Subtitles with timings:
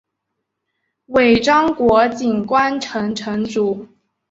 [1.05, 3.87] 尾张国井关城城主。